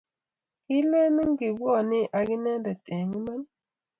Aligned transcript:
Kiileni 0.65 1.23
kibwoni 1.37 1.99
akinendet 2.17 2.81
eng' 2.95 3.15
iman? 3.19 3.41